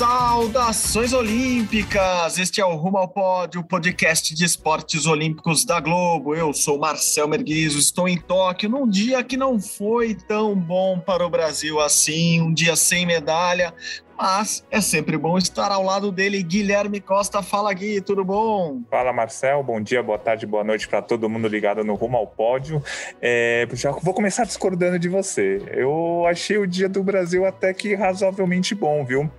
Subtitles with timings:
[0.00, 2.38] Saudações olímpicas!
[2.38, 6.34] Este é o Rumo ao Pódio, podcast de esportes olímpicos da Globo.
[6.34, 11.26] Eu sou Marcel Merguizo, estou em Tóquio num dia que não foi tão bom para
[11.26, 13.74] o Brasil assim, um dia sem medalha,
[14.20, 17.42] mas é sempre bom estar ao lado dele, Guilherme Costa.
[17.42, 18.82] Fala, Gui, tudo bom?
[18.90, 19.62] Fala, Marcel.
[19.62, 22.82] Bom dia, boa tarde, boa noite para todo mundo ligado no Rumo ao Pódio.
[23.22, 25.62] É, já vou começar discordando de você.
[25.72, 29.30] Eu achei o dia do Brasil até que razoavelmente bom, viu?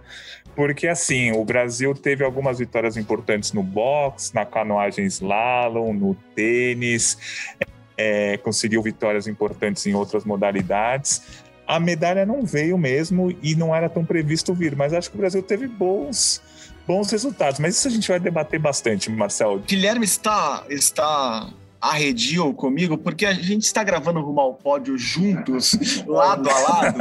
[0.56, 7.56] Porque, assim, o Brasil teve algumas vitórias importantes no boxe, na canoagem slalom, no tênis,
[7.96, 11.41] é, conseguiu vitórias importantes em outras modalidades.
[11.72, 15.20] A medalha não veio mesmo e não era tão previsto vir, mas acho que o
[15.20, 16.42] Brasil teve bons,
[16.86, 17.62] bons resultados.
[17.62, 19.60] Mas isso a gente vai debater bastante, Marcel.
[19.60, 21.48] Guilherme está, está
[21.82, 27.00] arredio comigo, porque a gente está gravando Rumo ao Pódio juntos, lado a lado,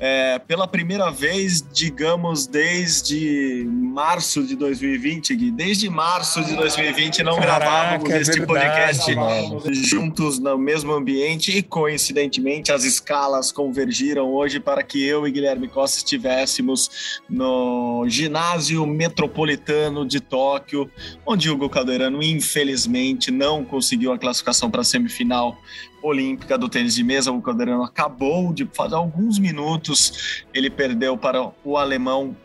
[0.00, 5.50] é, pela primeira vez, digamos, desde março de 2020, Gui.
[5.50, 9.62] Desde março de 2020 não Caraca, gravávamos é este podcast mano.
[9.72, 15.68] juntos no mesmo ambiente e, coincidentemente, as escalas convergiram hoje para que eu e Guilherme
[15.68, 20.90] Costa estivéssemos no ginásio metropolitano de Tóquio,
[21.24, 25.56] onde Hugo Calderano, infelizmente, não conseguiu classificação para a semifinal
[26.02, 27.32] olímpica do tênis de mesa.
[27.32, 32.36] O Calderano acabou de fazer alguns minutos, ele perdeu para o alemão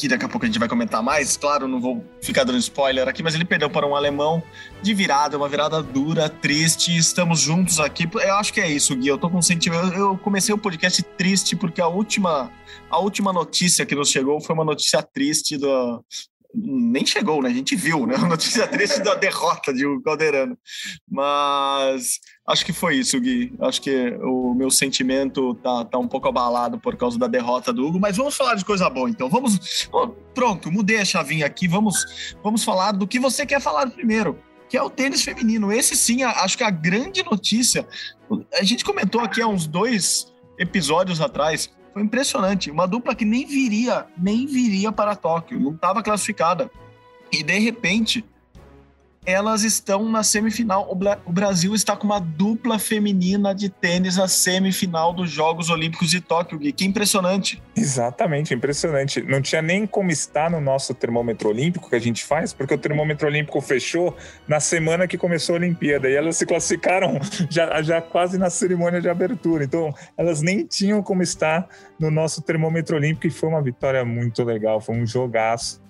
[0.00, 1.36] que daqui a pouco a gente vai comentar mais.
[1.36, 4.42] Claro, não vou ficar dando spoiler aqui, mas ele perdeu para um alemão
[4.82, 6.96] de virada, uma virada dura, triste.
[6.96, 8.08] Estamos juntos aqui.
[8.14, 9.08] Eu acho que é isso, Gui.
[9.08, 9.92] Eu tô com sentimento.
[9.92, 12.50] Eu comecei o podcast triste porque a última,
[12.88, 16.02] a última notícia que nos chegou foi uma notícia triste do,
[16.54, 17.48] nem chegou, né?
[17.48, 18.16] A gente viu, né?
[18.20, 20.58] A notícia triste da derrota de Calderano.
[21.08, 23.52] Mas acho que foi isso, Gui.
[23.60, 27.86] Acho que o meu sentimento tá, tá um pouco abalado por causa da derrota do
[27.86, 28.00] Hugo.
[28.00, 29.28] Mas vamos falar de coisa boa, então.
[29.28, 29.88] Vamos.
[30.34, 31.68] Pronto, mudei a chavinha aqui.
[31.68, 34.38] Vamos, vamos falar do que você quer falar primeiro.
[34.68, 35.72] Que é o tênis feminino.
[35.72, 37.86] Esse sim, acho que a grande notícia.
[38.54, 42.70] A gente comentou aqui há uns dois episódios atrás foi impressionante.
[42.70, 46.70] Uma dupla que nem viria, nem viria para Tóquio, não estava classificada.
[47.32, 48.24] E de repente,
[49.24, 50.90] elas estão na semifinal.
[51.26, 56.20] O Brasil está com uma dupla feminina de tênis na semifinal dos Jogos Olímpicos de
[56.20, 56.72] Tóquio, Gui.
[56.72, 57.62] Que impressionante.
[57.76, 59.22] Exatamente, impressionante.
[59.22, 62.78] Não tinha nem como estar no nosso termômetro olímpico que a gente faz, porque o
[62.78, 64.16] termômetro olímpico fechou
[64.48, 67.18] na semana que começou a Olimpíada e elas se classificaram
[67.50, 69.64] já, já quase na cerimônia de abertura.
[69.64, 74.42] Então, elas nem tinham como estar no nosso termômetro olímpico e foi uma vitória muito
[74.42, 75.89] legal, foi um jogaço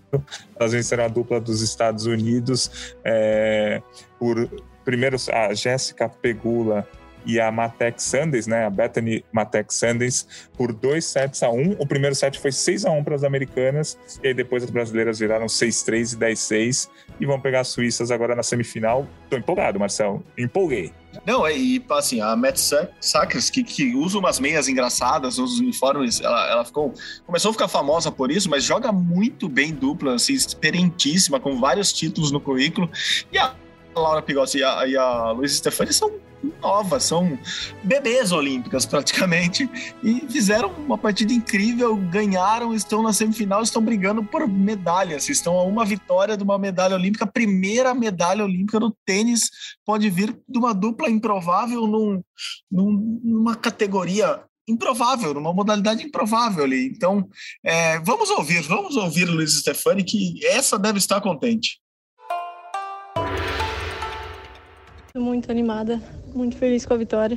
[0.59, 3.82] elas venceram a dupla dos Estados Unidos é,
[4.19, 4.48] por
[4.84, 6.87] primeiro a Jéssica Pegula
[7.25, 10.26] e a Matek Sanders, né, a Bethany Matek Sanders,
[10.56, 11.72] por dois sets a um.
[11.78, 15.19] O primeiro set foi 6 a 1 para as americanas, e aí depois as brasileiras
[15.19, 16.88] viraram 6-3 e 10-6
[17.20, 19.06] e vão pegar as suíças agora na semifinal.
[19.28, 20.22] Tô empolgado, Marcel.
[20.36, 20.92] Empolguei.
[21.26, 22.59] Não, é, e assim, a Matt
[23.00, 26.94] Sacres, que, que usa umas meias engraçadas, os uniformes, ela, ela ficou.
[27.26, 31.92] Começou a ficar famosa por isso, mas joga muito bem dupla, assim, experientíssima, com vários
[31.92, 32.88] títulos no currículo.
[33.32, 33.54] E a
[33.94, 36.12] Laura Pigossi e a, e a Luiz Stefani são
[36.60, 37.38] novas, são
[37.82, 39.68] bebês olímpicas praticamente,
[40.02, 45.64] e fizeram uma partida incrível, ganharam, estão na semifinal, estão brigando por medalhas, estão a
[45.64, 49.50] uma vitória de uma medalha olímpica, primeira medalha olímpica no tênis
[49.84, 52.22] pode vir de uma dupla improvável num,
[52.70, 56.86] num, numa categoria improvável, numa modalidade improvável ali.
[56.86, 57.28] Então,
[57.64, 61.80] é, vamos ouvir, vamos ouvir Luiz Stefani, que essa deve estar contente.
[65.16, 66.00] Muito animada,
[66.32, 67.37] muito feliz com a vitória.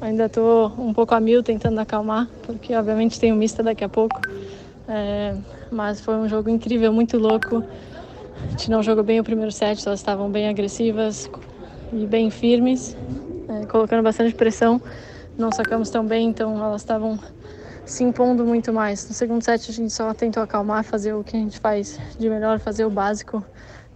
[0.00, 3.88] Ainda estou um pouco a mil tentando acalmar, porque obviamente tem o mista daqui a
[3.88, 4.20] pouco.
[4.86, 5.34] É,
[5.68, 7.64] mas foi um jogo incrível, muito louco.
[8.46, 11.28] A gente não jogou bem o primeiro set, elas estavam bem agressivas
[11.92, 12.96] e bem firmes,
[13.48, 14.80] é, colocando bastante pressão.
[15.36, 17.18] Não sacamos tão bem, então elas estavam
[17.84, 19.08] se impondo muito mais.
[19.08, 22.30] No segundo set a gente só tentou acalmar, fazer o que a gente faz de
[22.30, 23.44] melhor, fazer o básico,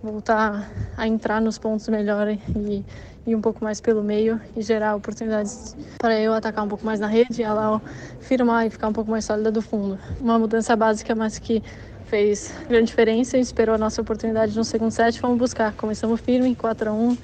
[0.03, 2.85] voltar a entrar nos pontos melhor e
[3.27, 6.99] ir um pouco mais pelo meio e gerar oportunidades para eu atacar um pouco mais
[6.99, 7.81] na rede e ela
[8.21, 9.99] firmar e ficar um pouco mais sólida do fundo.
[10.21, 11.63] Uma mudança básica, mas que
[12.07, 15.73] fez grande diferença, esperou a nossa oportunidade no segundo set, vamos buscar.
[15.75, 17.17] Começamos firme, 4 a 1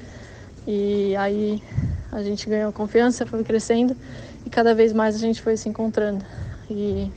[0.67, 1.63] e aí
[2.13, 3.97] a gente ganhou confiança, foi crescendo
[4.47, 6.25] e cada vez mais a gente foi se encontrando.
[6.71, 7.11] E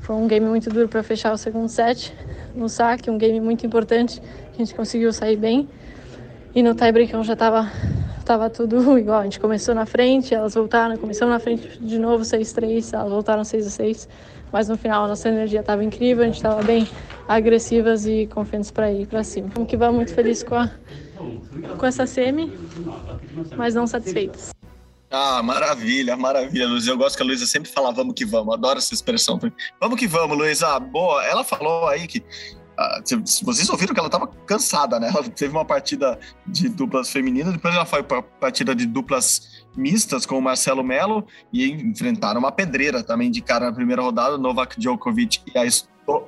[0.00, 2.12] foi um game muito duro para fechar o segundo set
[2.54, 4.22] no saque, um game muito importante.
[4.52, 5.68] A gente conseguiu sair bem.
[6.54, 7.70] E no tiebreak já estava
[8.32, 9.20] tava tudo igual.
[9.20, 13.44] A gente começou na frente, elas voltaram, começamos na frente de novo 6-3, elas voltaram
[13.44, 14.08] 6 6
[14.50, 16.86] mas no final a nossa energia estava incrível, a gente estava bem
[17.26, 19.48] agressivas e confiantes para ir para cima.
[19.54, 20.70] Vamos que vamos, muito feliz com, a,
[21.78, 22.52] com essa semi,
[23.56, 24.50] mas não satisfeitas.
[25.10, 26.86] Ah, maravilha, maravilha, Luiz.
[26.86, 29.40] Eu gosto que a Luísa sempre fala vamos que vamos, adoro essa expressão.
[29.80, 30.78] Vamos que vamos, Luísa.
[30.78, 32.61] Boa, ela falou aí que ah,
[33.42, 35.08] vocês ouviram que ela estava cansada, né?
[35.08, 40.26] Ela teve uma partida de duplas femininas, depois ela foi para partida de duplas mistas
[40.26, 44.78] com o Marcelo Melo e enfrentaram uma pedreira também de cara na primeira rodada, Novak
[44.78, 45.64] Djokovic e a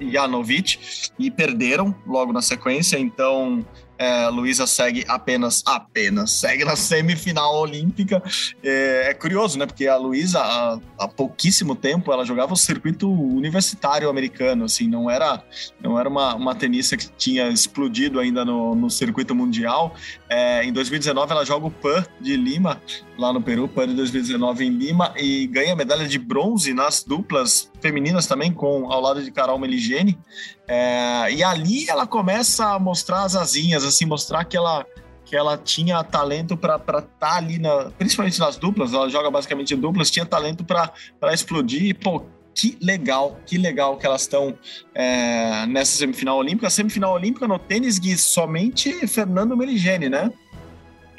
[0.00, 2.99] Janovic, e perderam logo na sequência.
[2.99, 3.64] Então,
[3.99, 8.23] é, Luísa segue apenas, apenas, segue na semifinal olímpica.
[8.62, 9.67] É, é curioso, né?
[9.67, 15.11] Porque a Luísa, há, há, pouquíssimo tempo, ela jogava o circuito universitário americano, assim, não
[15.11, 15.43] era,
[15.81, 19.94] não era uma, uma tenista que tinha explodido ainda no, no circuito mundial.
[20.37, 22.83] É, em 2019, ela joga o PAN de Lima,
[23.17, 27.71] lá no Peru, PAN de 2019 em Lima, e ganha medalha de bronze nas duplas
[27.81, 30.19] femininas também, com ao lado de Carol Meligeni.
[30.67, 34.85] É, e ali ela começa a mostrar as asinhas, assim, mostrar que ela
[35.25, 39.73] que ela tinha talento para estar tá ali, na, principalmente nas duplas, ela joga basicamente
[39.73, 40.93] em duplas, tinha talento para
[41.33, 41.83] explodir.
[41.85, 44.56] E, pô, que legal, que legal que elas estão
[44.95, 46.71] é, nessa semifinal olímpica.
[46.71, 50.31] Semifinal olímpica no tênis, Gui, somente Fernando Meligeni, né?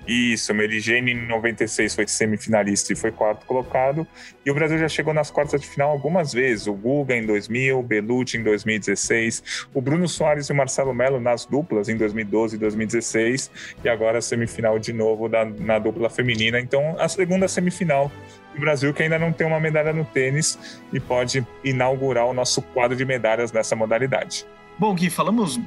[0.08, 4.08] Isso, o Merigene em 96 foi semifinalista e foi quarto colocado.
[4.46, 6.68] E o Brasil já chegou nas quartas de final algumas vezes.
[6.68, 11.20] O Guga em 2000, o Belucci em 2016, o Bruno Soares e o Marcelo Melo
[11.20, 13.50] nas duplas em 2012 e 2016.
[13.84, 16.60] E agora a semifinal de novo da, na dupla feminina.
[16.60, 18.12] Então, a segunda semifinal
[18.60, 22.96] Brasil que ainda não tem uma medalha no tênis e pode inaugurar o nosso quadro
[22.96, 24.46] de medalhas nessa modalidade.
[24.78, 25.60] Bom, Gui, falamos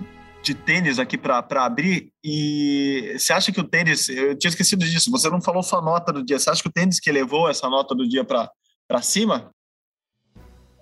[0.43, 2.11] de tênis aqui para abrir.
[2.25, 6.13] E você acha que o tênis, eu tinha esquecido disso, você não falou sua nota
[6.13, 6.39] do dia.
[6.39, 9.51] Você acha que o tênis que levou essa nota do dia para cima?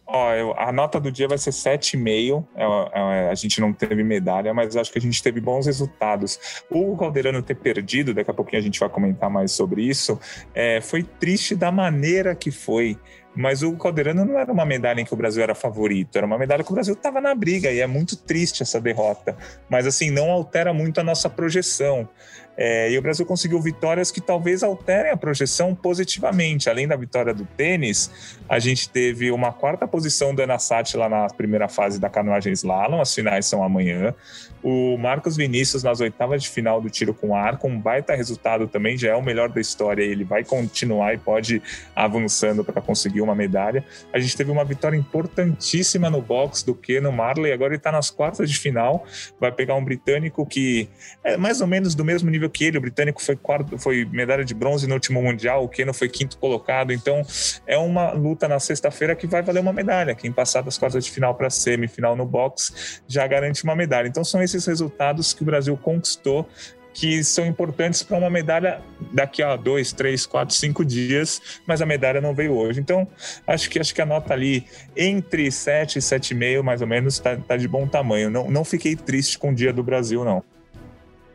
[0.07, 2.47] Ó, eu, a nota do dia vai ser 7,5.
[2.55, 6.63] É, é, a gente não teve medalha, mas acho que a gente teve bons resultados.
[6.71, 10.19] O Caldeirano ter perdido, daqui a pouquinho a gente vai comentar mais sobre isso,
[10.55, 12.97] é, foi triste da maneira que foi.
[13.37, 16.39] Mas o Caldeirano não era uma medalha em que o Brasil era favorito, era uma
[16.39, 19.37] medalha que o Brasil estava na briga e é muito triste essa derrota.
[19.69, 22.09] Mas assim, não altera muito a nossa projeção.
[22.57, 26.71] É, e o Brasil conseguiu vitórias que talvez alterem a projeção positivamente.
[26.71, 28.11] Além da vitória do tênis,
[28.49, 30.57] a gente teve uma quarta posição da Ana
[30.95, 34.15] lá na primeira fase da canoagem slalom, as finais são amanhã.
[34.63, 38.97] O Marcos Vinícius nas oitavas de final do tiro com arco, um baita resultado também,
[38.97, 40.03] já é o melhor da história.
[40.03, 41.63] Ele vai continuar e pode
[41.95, 43.85] avançando para conseguir uma medalha.
[44.13, 48.11] A gente teve uma vitória importantíssima no box do Keno Marley, agora ele está nas
[48.11, 49.05] quartas de final,
[49.41, 50.89] vai pegar um britânico que
[51.23, 52.79] é mais ou menos do mesmo nível que ele.
[52.79, 56.39] O britânico foi, quarto, foi medalha de bronze no último mundial, o Keno foi quinto
[56.39, 56.93] colocado.
[56.93, 57.23] Então
[57.67, 60.15] é uma luta na sexta-feira que vai valer uma medalha.
[60.15, 64.09] Quem passar das quartas de final para semifinal no box já garante uma medalha.
[64.09, 66.49] Então são esses resultados que o Brasil conquistou
[66.97, 68.81] que são importantes para uma medalha
[69.13, 72.81] daqui a dois, três, quatro, cinco dias, mas a medalha não veio hoje.
[72.81, 73.07] Então,
[73.47, 74.65] acho que acho que a nota ali
[74.97, 78.31] entre 7 e 7,5, mais ou menos, está tá de bom tamanho.
[78.31, 80.43] Não, não fiquei triste com o dia do Brasil, não.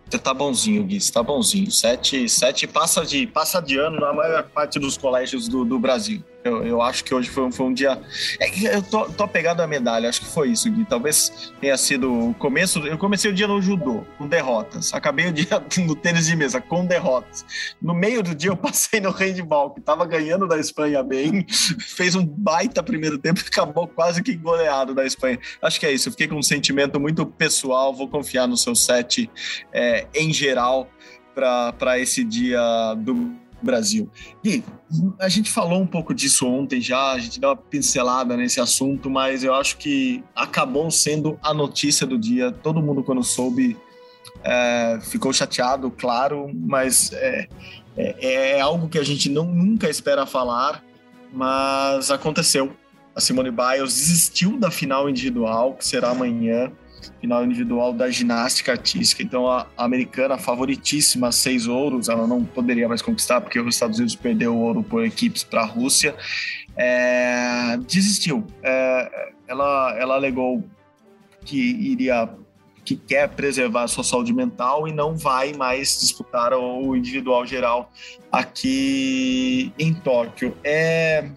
[0.09, 1.69] Você tá bonzinho, Gui, você tá bonzinho.
[1.69, 6.23] Sete, sete passa, de, passa de ano na maior parte dos colégios do, do Brasil.
[6.43, 8.01] Eu, eu acho que hoje foi, um, foi um dia.
[8.39, 10.85] É, eu tô, tô apegado à medalha, acho que foi isso, Gui.
[10.85, 12.79] Talvez tenha sido o começo.
[12.79, 14.93] Eu comecei o dia no judô, com derrotas.
[14.93, 17.45] Acabei o dia no tênis de mesa, com derrotas.
[17.81, 21.45] No meio do dia, eu passei no handball, que tava ganhando da Espanha bem,
[21.79, 25.39] fez um baita primeiro tempo e acabou quase que goleado da Espanha.
[25.61, 26.09] Acho que é isso.
[26.09, 27.93] Eu fiquei com um sentimento muito pessoal.
[27.93, 29.29] Vou confiar no seu set
[29.71, 30.89] é, em geral
[31.33, 32.59] para esse dia
[32.97, 33.31] do
[33.63, 34.09] Brasil.
[34.43, 34.63] E
[35.19, 39.09] a gente falou um pouco disso ontem já, a gente deu uma pincelada nesse assunto,
[39.09, 42.51] mas eu acho que acabou sendo a notícia do dia.
[42.51, 43.77] Todo mundo, quando soube,
[44.43, 47.47] é, ficou chateado, claro, mas é,
[47.97, 50.83] é, é, algo que a gente não, nunca espera falar,
[51.31, 52.73] mas aconteceu.
[53.15, 56.71] A Simone Biles desistiu da final individual, que será amanhã
[57.19, 59.23] final individual da ginástica artística.
[59.23, 64.15] Então, a, americana favoritíssima, seis ouros, ela não poderia mais conquistar, porque os Estados Unidos
[64.15, 66.15] perdeu o ouro por equipes para a Rússia.
[66.75, 68.45] É, desistiu.
[68.63, 70.63] É, ela, ela alegou
[71.45, 72.29] que iria
[72.83, 77.91] que quer preservar a sua saúde mental e não vai mais disputar o individual geral
[78.31, 80.57] aqui em Tóquio.
[80.63, 81.29] É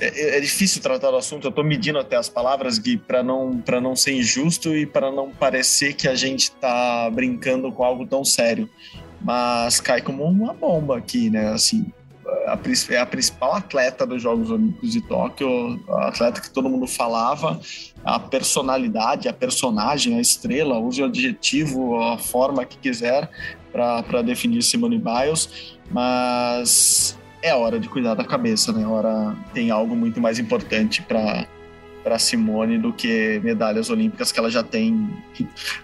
[0.00, 1.44] é, é, difícil tratar o assunto.
[1.44, 5.30] Eu estou medindo até as palavras, Gui, para não, não ser injusto e para não
[5.30, 8.68] parecer que a gente está brincando com algo tão sério.
[9.20, 11.48] Mas cai como uma bomba aqui, né?
[11.48, 11.86] Assim,
[12.46, 12.58] a,
[12.90, 17.60] é a principal atleta dos Jogos Olímpicos de Tóquio, a atleta que todo mundo falava,
[18.04, 23.28] a personalidade, a personagem, a estrela, use o adjetivo, a forma que quiser
[23.72, 28.86] para definir Simone Biles, mas é hora de cuidar da cabeça, né?
[28.86, 31.46] Hora tem algo muito mais importante para
[32.02, 35.10] para Simone do que medalhas olímpicas que ela já tem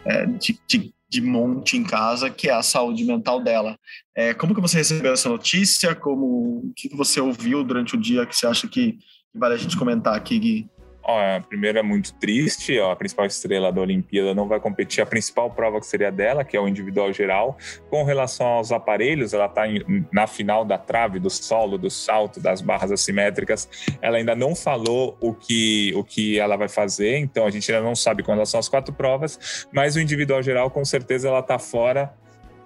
[0.07, 3.77] é, de, de, de, monte em casa, que é a saúde mental dela.
[4.17, 5.95] É, como que você recebeu essa notícia?
[5.95, 8.97] Como o que você ouviu durante o dia que você acha que,
[9.35, 10.71] vale a gente comentar aqui, Gui?
[11.07, 15.03] Ó, a primeira é muito triste, ó, a principal estrela da Olimpíada não vai competir
[15.03, 17.59] a principal prova que seria dela, que é o individual geral.
[17.91, 19.65] Com relação aos aparelhos, ela está
[20.11, 23.69] na final da trave, do solo, do salto, das barras assimétricas.
[24.01, 27.85] Ela ainda não falou o que, o que ela vai fazer, então a gente ainda
[27.85, 31.59] não sabe com relação às quatro provas, mas o individual geral, com certeza, ela está
[31.59, 32.15] fora.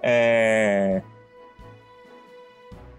[0.01, 1.01] É...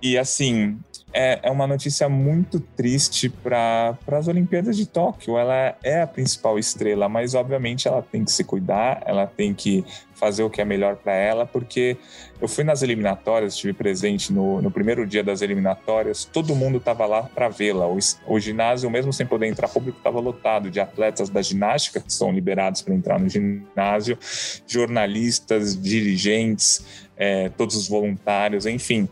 [0.02, 0.78] E assim,
[1.12, 5.36] é, é uma notícia muito triste para as Olimpíadas de Tóquio.
[5.36, 9.84] Ela é a principal estrela, mas obviamente ela tem que se cuidar, ela tem que
[10.14, 11.96] fazer o que é melhor para ela, porque
[12.40, 17.06] eu fui nas eliminatórias, estive presente no, no primeiro dia das eliminatórias, todo mundo estava
[17.06, 17.88] lá para vê-la.
[17.88, 22.12] O, o, ginásio, mesmo sem poder entrar público, estava lotado de atletas da ginástica que
[22.12, 24.18] são liberados para entrar no ginásio,
[24.66, 26.84] jornalistas, dirigentes,
[27.16, 29.08] é, todos os voluntários, enfim.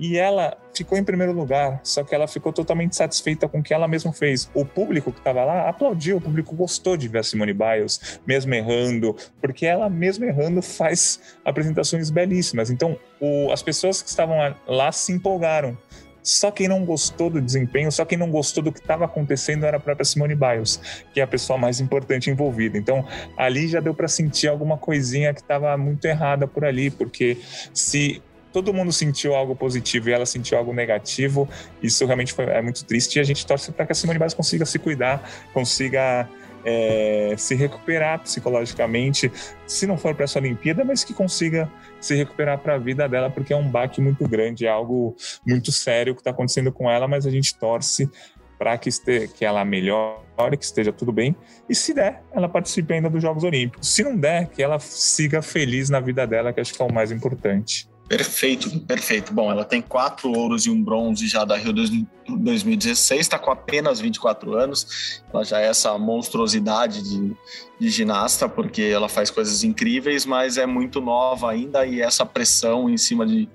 [0.00, 3.74] E ela ficou em primeiro lugar, só que ela ficou totalmente satisfeita com o que
[3.74, 4.50] ela mesma fez.
[4.54, 8.54] O público que estava lá aplaudiu, o público gostou de ver a Simone Biles, mesmo
[8.54, 12.70] errando, porque ela mesmo errando faz apresentações belíssimas.
[12.70, 15.76] Então, o, as pessoas que estavam lá se empolgaram.
[16.22, 19.76] Só quem não gostou do desempenho, só quem não gostou do que estava acontecendo era
[19.76, 20.80] a própria Simone Biles,
[21.12, 22.78] que é a pessoa mais importante envolvida.
[22.78, 27.38] Então, ali já deu para sentir alguma coisinha que estava muito errada por ali, porque
[27.72, 31.48] se todo mundo sentiu algo positivo e ela sentiu algo negativo.
[31.82, 34.34] Isso realmente foi, é muito triste e a gente torce para que a Simone Biles
[34.34, 36.28] consiga se cuidar, consiga
[36.64, 39.30] é, se recuperar psicologicamente,
[39.66, 43.30] se não for para essa Olimpíada, mas que consiga se recuperar para a vida dela,
[43.30, 45.16] porque é um baque muito grande, é algo
[45.46, 48.10] muito sério que está acontecendo com ela, mas a gente torce
[48.58, 48.90] para que,
[49.28, 51.34] que ela melhore, que esteja tudo bem,
[51.66, 53.88] e se der, ela participe ainda dos Jogos Olímpicos.
[53.88, 56.92] Se não der, que ela siga feliz na vida dela, que acho que é o
[56.92, 57.89] mais importante.
[58.10, 59.32] Perfeito, perfeito.
[59.32, 64.00] Bom, ela tem quatro ouros e um bronze já da Rio 2016, está com apenas
[64.00, 65.22] 24 anos.
[65.32, 67.36] Ela já é essa monstruosidade de,
[67.78, 72.90] de, ginasta, porque ela faz coisas incríveis, mas é muito nova ainda e essa pressão
[72.90, 73.48] em cima de,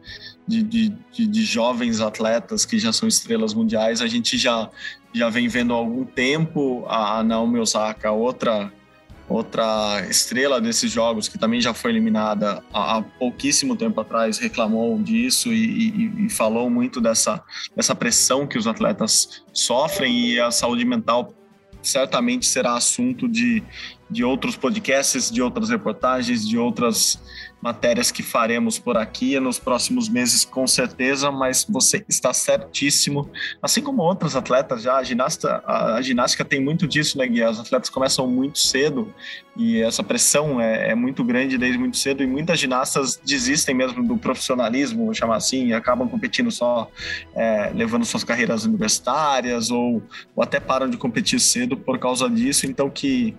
[0.47, 4.69] de, de, de jovens atletas que já são estrelas mundiais, a gente já,
[5.13, 6.85] já vem vendo há algum tempo.
[6.88, 8.71] A Naomi Osaka, outra
[9.27, 15.51] outra estrela desses jogos, que também já foi eliminada há, pouquíssimo tempo atrás, reclamou disso
[15.51, 17.44] e, e, e, falou muito dessa,
[17.75, 21.34] dessa pressão que os atletas sofrem e a saúde mental
[21.82, 23.63] certamente será assunto de,
[24.10, 27.20] de outros podcasts, de outras reportagens, de outras
[27.62, 33.29] matérias que faremos por aqui nos próximos meses, com certeza, mas você está certíssimo.
[33.62, 37.43] Assim como outros atletas já, a, ginasta, a, a ginástica tem muito disso, né, Gui?
[37.43, 39.13] Os atletas começam muito cedo
[39.57, 44.05] e essa pressão é, é, muito grande desde muito cedo e muitas ginastas desistem mesmo
[44.05, 46.89] do profissionalismo, vou chamar assim, e acabam competindo só
[47.33, 50.03] é, levando suas carreiras universitárias ou,
[50.35, 53.33] ou até param de competir cedo por causa disso, então que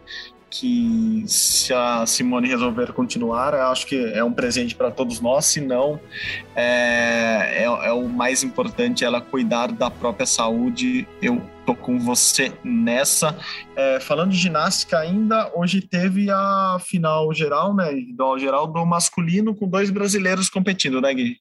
[0.51, 5.45] que se a Simone resolver continuar, eu acho que é um presente para todos nós,
[5.47, 6.01] se não,
[6.55, 11.07] é, é, é, o mais importante ela cuidar da própria saúde.
[11.21, 13.37] Eu tô com você nessa.
[13.75, 19.55] É, falando de ginástica ainda, hoje teve a final geral, né, do geral do masculino
[19.55, 21.37] com dois brasileiros competindo, né, Gui?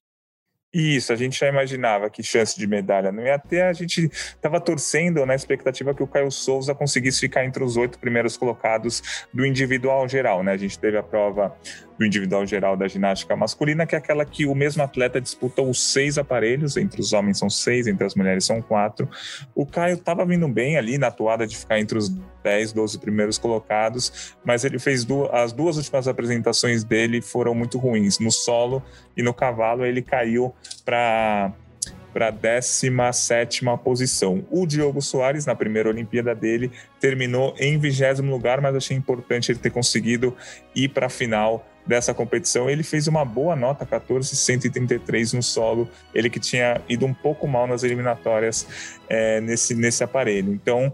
[0.77, 3.62] Isso, a gente já imaginava que chance de medalha não ia ter.
[3.62, 7.98] A gente estava torcendo na expectativa que o Caio Souza conseguisse ficar entre os oito
[7.98, 10.44] primeiros colocados do individual geral.
[10.44, 10.51] Né?
[10.51, 11.55] A gente teve a prova
[11.98, 15.94] do individual geral da ginástica masculina, que é aquela que o mesmo atleta disputa os
[15.94, 19.10] seis aparelhos, entre os homens são seis, entre as mulheres são quatro.
[19.55, 22.13] O Caio estava vindo bem ali na toada de ficar entre os
[22.46, 27.80] 10, 12 primeiros colocados, mas ele fez duas, as duas últimas apresentações dele foram muito
[27.80, 28.20] ruins.
[28.20, 28.84] No solo
[29.18, 30.54] e no cavalo, ele caiu
[30.86, 31.52] para
[32.14, 34.46] para a 17 posição.
[34.50, 39.60] O Diogo Soares, na primeira Olimpíada dele, terminou em vigésimo lugar, mas achei importante ele
[39.60, 40.34] ter conseguido
[40.74, 42.70] ir para a final dessa competição.
[42.70, 45.90] Ele fez uma boa nota, 14,133 no solo.
[46.14, 48.66] Ele que tinha ido um pouco mal nas eliminatórias
[49.10, 50.54] é, nesse, nesse aparelho.
[50.54, 50.94] Então,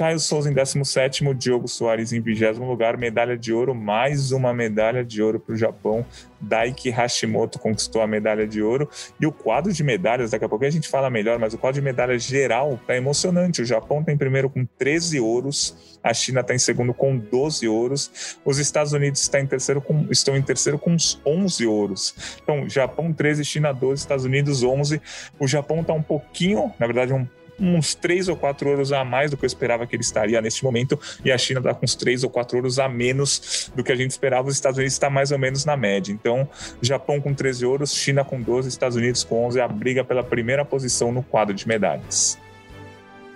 [0.00, 5.04] Caio Souza em 17, Diogo Soares em 20 lugar, medalha de ouro, mais uma medalha
[5.04, 6.06] de ouro para o Japão.
[6.40, 8.88] Daiki Hashimoto conquistou a medalha de ouro.
[9.20, 11.78] E o quadro de medalhas, daqui a pouco a gente fala melhor, mas o quadro
[11.78, 13.60] de medalhas geral está emocionante.
[13.60, 17.68] O Japão está em primeiro com 13 ouros, a China está em segundo com 12
[17.68, 22.38] ouros, os Estados Unidos está em terceiro com, estão em terceiro com 11 ouros.
[22.42, 24.98] Então, Japão 13, China 12, Estados Unidos 11.
[25.38, 27.26] O Japão está um pouquinho, na verdade, um
[27.60, 30.64] uns três ou quatro ouros a mais do que eu esperava que ele estaria neste
[30.64, 33.92] momento, e a China está com uns três ou quatro ouros a menos do que
[33.92, 34.48] a gente esperava.
[34.48, 36.12] Os Estados Unidos está mais ou menos na média.
[36.12, 36.48] Então,
[36.80, 40.64] Japão com 13 ouros, China com 12, Estados Unidos com 11, a briga pela primeira
[40.64, 42.38] posição no quadro de medalhas.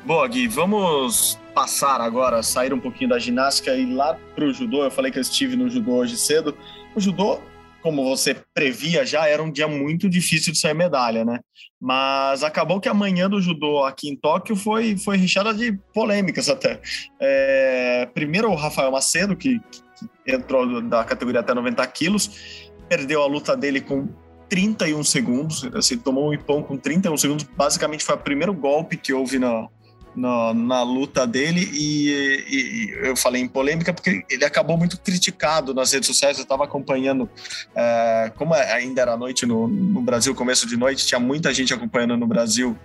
[0.04, 4.84] Boa, Gui, vamos passar agora, sair um pouquinho da ginástica e ir lá o judô.
[4.84, 6.54] Eu falei que eu estive no judô hoje cedo.
[6.94, 7.40] O judô
[7.84, 11.40] como você previa já, era um dia muito difícil de sair medalha, né?
[11.78, 16.48] Mas acabou que a manhã do judô aqui em Tóquio foi, foi recheada de polêmicas
[16.48, 16.80] até.
[17.20, 23.26] É, primeiro o Rafael Macedo, que, que entrou da categoria até 90 quilos, perdeu a
[23.26, 24.08] luta dele com
[24.48, 29.12] 31 segundos, assim, tomou um ipão com 31 segundos, basicamente foi o primeiro golpe que
[29.12, 29.68] houve na,
[30.16, 32.11] na, na luta dele e,
[32.49, 36.38] e, eu falei em polêmica porque ele acabou muito criticado nas redes sociais.
[36.38, 37.28] Eu estava acompanhando,
[37.75, 42.16] é, como ainda era noite no, no, Brasil, começo de noite, tinha muita gente acompanhando
[42.16, 42.76] no Brasil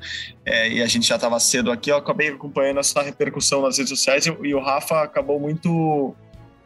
[0.45, 1.91] é, e a gente já estava cedo aqui.
[1.91, 6.15] Eu acabei acompanhando essa repercussão nas redes sociais e, e o Rafa acabou muito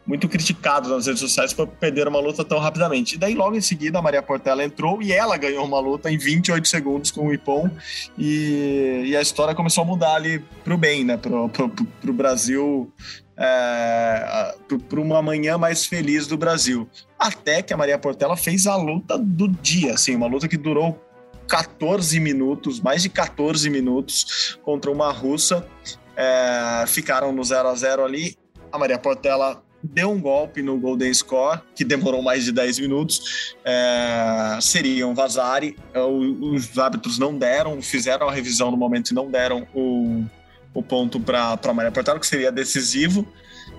[0.06, 3.14] muito criticado nas redes sociais por perder uma luta tão rapidamente.
[3.14, 6.18] E daí, logo em seguida, a Maria Portela entrou e ela ganhou uma luta em
[6.18, 7.70] 28 segundos com o Ipon.
[8.18, 11.16] E, e a história começou a mudar ali para o bem, né?
[11.16, 12.92] Para o Brasil,
[13.36, 14.54] é,
[14.88, 16.86] para uma manhã mais feliz do Brasil.
[17.18, 21.00] Até que a Maria Portela fez a luta do dia, assim, uma luta que durou
[21.48, 25.66] 14 minutos, mais de 14 minutos, contra uma russa.
[26.16, 28.36] É, ficaram no 0 a 0 ali.
[28.70, 33.54] A Maria Portela deu um golpe no Golden Score, que demorou mais de 10 minutos,
[33.64, 35.76] é, seria um Vazari.
[35.92, 40.24] É, os árbitros não deram, fizeram a revisão no momento e não deram o,
[40.72, 43.26] o ponto para a Maria Portela, que seria decisivo.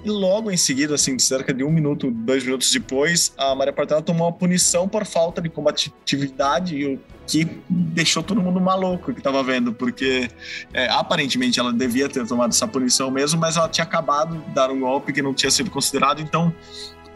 [0.04, 4.02] E logo em seguida, assim, cerca de um minuto, dois minutos depois, a Maria Portela
[4.02, 9.20] tomou uma punição por falta de combatividade e o que deixou todo mundo maluco que
[9.20, 10.30] estava vendo, porque
[10.74, 14.70] é, aparentemente ela devia ter tomado essa punição mesmo, mas ela tinha acabado de dar
[14.70, 16.54] um golpe que não tinha sido considerado, então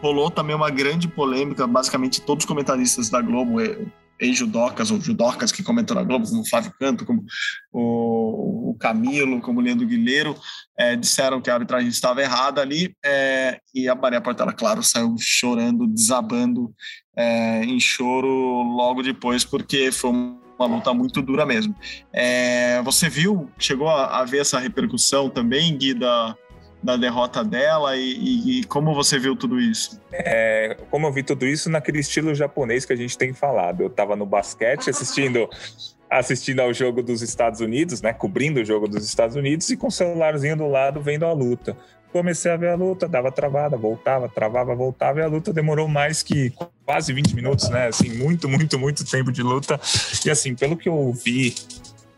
[0.01, 3.77] rolou também uma grande polêmica, basicamente todos os comentaristas da Globo, é,
[4.19, 7.23] ex-judocas ou judocas que comentam na Globo, como o Flávio Canto, como
[7.71, 10.35] o, Camilo, como o Leandro Guilheiro,
[10.77, 15.15] é, disseram que a arbitragem estava errada ali, é, e a Maria Portela, claro, saiu
[15.19, 16.73] chorando, desabando
[17.19, 21.75] é, em choro logo depois, porque foi uma luta muito dura mesmo.
[22.13, 26.33] É, você viu, chegou a, a, ver essa repercussão também, Gui, da,
[26.81, 30.01] da derrota dela e, e, e, como você viu tudo isso?
[30.13, 33.81] É, como eu vi tudo isso naquele estilo japonês que a gente tem falado.
[33.81, 35.49] Eu estava no basquete assistindo
[36.09, 39.87] assistindo ao jogo dos Estados Unidos, né, cobrindo o jogo dos Estados Unidos e com
[39.87, 41.77] o celularzinho do lado vendo a luta.
[42.11, 46.23] Comecei a ver a luta, dava travada, voltava, travava, voltava e a luta demorou mais
[46.23, 46.51] que
[46.85, 47.87] quase 20 minutos, né?
[47.87, 49.79] Assim, muito, muito, muito tempo de luta.
[50.25, 51.53] E assim, pelo que eu vi,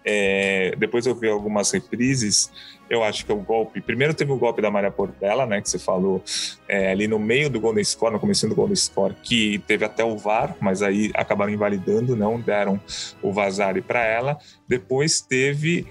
[0.03, 2.49] é, depois eu vi algumas reprises,
[2.89, 3.79] eu acho que o golpe.
[3.81, 5.61] Primeiro teve o golpe da Maria Portela, né?
[5.61, 6.23] Que você falou
[6.67, 10.03] é, ali no meio do Golden Score, no começo do Golden Score, que teve até
[10.03, 12.79] o VAR, mas aí acabaram invalidando, não deram
[13.21, 14.37] o Vazari para ela.
[14.67, 15.87] Depois teve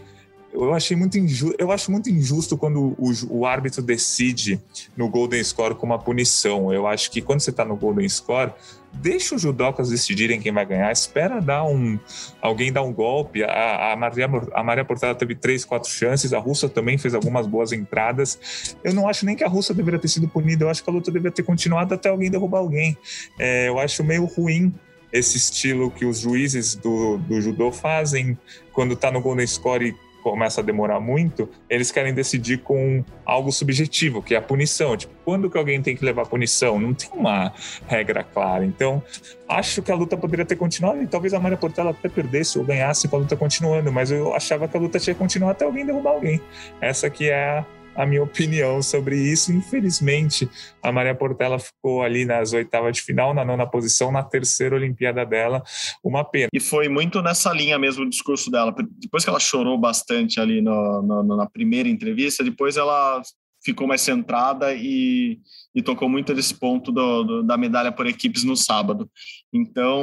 [0.52, 1.56] eu achei muito injusto.
[1.58, 4.60] Eu acho muito injusto quando o, o, árbitro decide
[4.96, 6.72] no Golden Score com uma punição.
[6.72, 8.52] Eu acho que quando você está no Golden Score,
[8.92, 10.90] deixa os judocas decidirem quem vai ganhar.
[10.90, 11.98] Espera dar um
[12.42, 13.44] alguém dar um golpe.
[13.44, 16.32] A, a Maria a Maria Portela teve três, quatro chances.
[16.32, 18.76] A Russa também fez algumas boas entradas.
[18.82, 20.64] Eu não acho nem que a Russa deveria ter sido punida.
[20.64, 22.98] Eu acho que a luta deveria ter continuado até alguém derrubar alguém.
[23.38, 24.74] É, eu acho meio ruim
[25.12, 28.38] esse estilo que os juízes do, do judô fazem
[28.72, 34.22] quando está no Golden Score começa a demorar muito, eles querem decidir com algo subjetivo,
[34.22, 34.96] que é a punição.
[34.96, 36.78] Tipo, quando que alguém tem que levar punição?
[36.78, 37.52] Não tem uma
[37.86, 38.64] regra clara.
[38.64, 39.02] Então,
[39.48, 42.64] acho que a luta poderia ter continuado e talvez a Maria Portela até perdesse ou
[42.64, 45.64] ganhasse com a luta continuando, mas eu achava que a luta tinha que continuar até
[45.64, 46.40] alguém derrubar alguém.
[46.80, 49.52] Essa que é a a minha opinião sobre isso.
[49.52, 50.48] Infelizmente,
[50.82, 55.24] a Maria Portela ficou ali nas oitavas de final, na nona posição, na terceira Olimpíada
[55.24, 55.62] dela.
[56.02, 56.48] Uma pena.
[56.52, 58.74] E foi muito nessa linha mesmo o discurso dela.
[58.98, 63.22] Depois que ela chorou bastante ali no, no, na primeira entrevista, depois ela
[63.62, 65.38] ficou mais centrada e,
[65.74, 69.10] e tocou muito nesse ponto do, do, da medalha por equipes no sábado.
[69.52, 70.02] Então,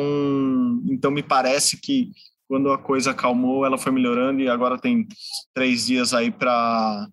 [0.86, 2.12] então me parece que
[2.48, 5.08] quando a coisa acalmou, ela foi melhorando e agora tem
[5.54, 7.08] três dias aí para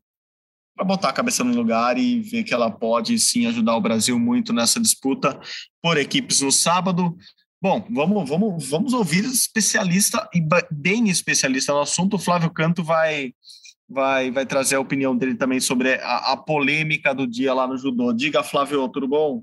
[0.74, 4.18] para botar a cabeça no lugar e ver que ela pode sim ajudar o Brasil
[4.18, 5.38] muito nessa disputa
[5.82, 7.16] por equipes no sábado.
[7.62, 12.14] Bom, vamos, vamos, vamos ouvir especialista e bem especialista no assunto.
[12.14, 13.32] O Flávio Canto vai,
[13.88, 17.78] vai, vai trazer a opinião dele também sobre a, a polêmica do dia lá no
[17.78, 18.12] judô.
[18.12, 19.42] Diga, Flávio, tudo bom?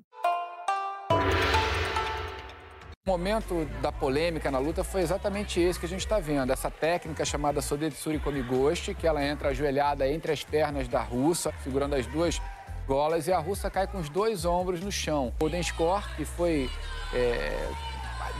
[3.07, 6.53] O momento da polêmica na luta foi exatamente esse que a gente está vendo.
[6.53, 11.95] Essa técnica chamada Sodetsuri Komigoshi, que ela entra ajoelhada entre as pernas da russa, segurando
[11.95, 12.39] as duas
[12.85, 15.33] golas, e a russa cai com os dois ombros no chão.
[15.39, 16.69] Golden Score, que foi
[17.11, 17.71] é,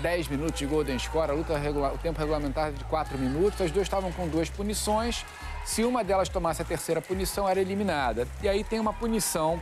[0.04, 3.72] 10 minutos de Golden Score, a luta regular, o tempo regulamentar de 4 minutos, as
[3.72, 5.26] duas estavam com duas punições.
[5.66, 8.28] Se uma delas tomasse a terceira punição, era eliminada.
[8.44, 9.60] E aí tem uma punição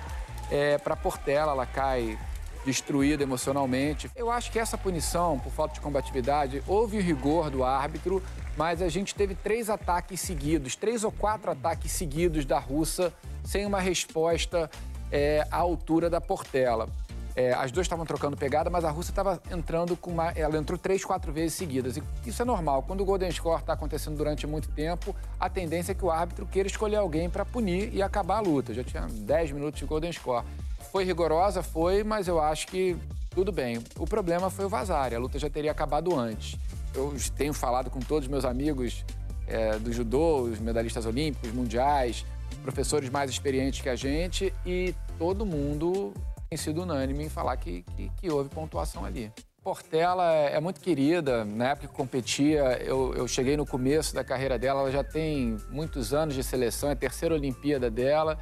[0.51, 2.19] é, para Portela, ela cai
[2.65, 4.09] destruído emocionalmente.
[4.15, 8.21] Eu acho que essa punição, por falta de combatividade, houve o rigor do árbitro,
[8.57, 13.65] mas a gente teve três ataques seguidos, três ou quatro ataques seguidos da russa, sem
[13.65, 14.69] uma resposta
[15.11, 16.89] é, à altura da Portela.
[17.35, 20.31] É, as duas estavam trocando pegada, mas a Rússia estava entrando com uma.
[20.31, 21.95] Ela entrou três, quatro vezes seguidas.
[21.95, 22.83] E isso é normal.
[22.83, 26.45] Quando o Golden Score está acontecendo durante muito tempo, a tendência é que o árbitro
[26.45, 28.73] queira escolher alguém para punir e acabar a luta.
[28.73, 30.43] Já tinha 10 minutos de Golden Score.
[30.91, 31.61] Foi rigorosa?
[31.61, 32.97] Foi, mas eu acho que
[33.29, 33.81] tudo bem.
[33.97, 35.13] O problema foi o vazar.
[35.13, 36.57] A luta já teria acabado antes.
[36.93, 39.05] Eu tenho falado com todos os meus amigos
[39.47, 42.25] é, do judô, os medalhistas olímpicos, mundiais,
[42.63, 46.13] professores mais experientes que a gente, e todo mundo
[46.49, 49.31] tem sido unânime em falar que, que, que houve pontuação ali.
[49.63, 54.23] Portela é, é muito querida, na época que competia, eu, eu, cheguei no começo da
[54.23, 58.39] carreira dela, ela já tem muitos anos de seleção, é a terceira Olimpíada dela.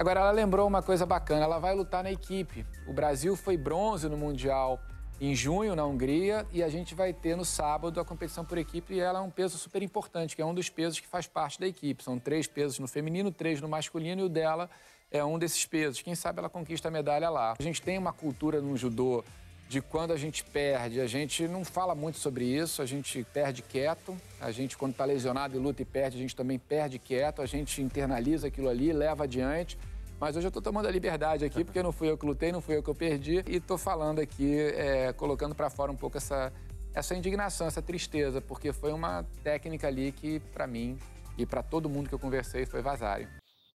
[0.00, 2.64] Agora, ela lembrou uma coisa bacana, ela vai lutar na equipe.
[2.86, 4.80] O Brasil foi bronze no Mundial
[5.20, 8.94] em junho na Hungria e a gente vai ter no sábado a competição por equipe
[8.94, 11.60] e ela é um peso super importante, que é um dos pesos que faz parte
[11.60, 12.02] da equipe.
[12.02, 14.70] São três pesos no feminino, três no masculino e o dela
[15.10, 16.00] é um desses pesos.
[16.00, 17.54] Quem sabe ela conquista a medalha lá.
[17.58, 19.22] A gente tem uma cultura no judô
[19.68, 23.62] de quando a gente perde, a gente não fala muito sobre isso, a gente perde
[23.62, 27.40] quieto, a gente quando está lesionado e luta e perde, a gente também perde quieto,
[27.40, 29.78] a gente internaliza aquilo ali, leva adiante.
[30.20, 32.60] Mas hoje eu estou tomando a liberdade aqui, porque não fui eu que lutei, não
[32.60, 33.42] fui eu que eu perdi.
[33.48, 36.52] E estou falando aqui, é, colocando para fora um pouco essa,
[36.92, 40.98] essa indignação, essa tristeza, porque foi uma técnica ali que, para mim
[41.38, 43.26] e para todo mundo que eu conversei, foi vazário.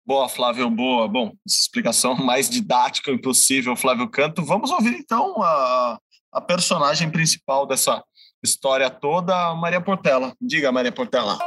[0.05, 1.07] Boa, Flávio, boa.
[1.07, 4.45] Bom, explicação mais didática impossível, Flávio Canto.
[4.45, 5.97] Vamos ouvir então a,
[6.31, 8.03] a personagem principal dessa
[8.43, 10.31] história toda, Maria Portela.
[10.39, 11.39] Diga, Maria Portela.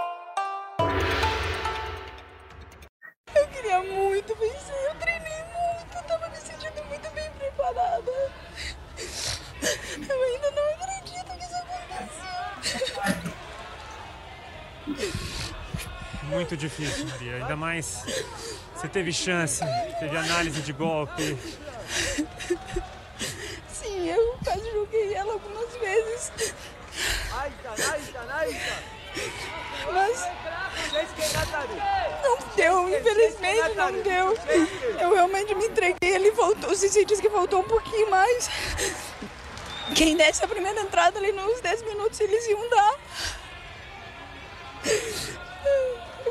[16.38, 17.35] Muito difícil, Maria.
[17.35, 18.05] Ainda mais
[18.72, 19.61] você teve chance,
[19.98, 21.37] teve análise de golpe.
[23.68, 26.33] Sim, eu quase joguei ela algumas vezes.
[29.92, 30.29] Mas
[32.22, 34.38] não deu, infelizmente não deu.
[35.01, 38.48] Eu realmente me entreguei, ele voltou, o Cici disse que voltou um pouquinho mais.
[39.96, 42.94] Quem desse a primeira entrada ali nos 10 minutos eles iam dar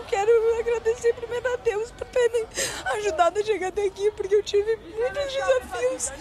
[0.08, 2.48] quero agradecer primeiro a Deus por ter me
[2.98, 6.12] ajudado a chegar até aqui, porque eu tive muitos desafios.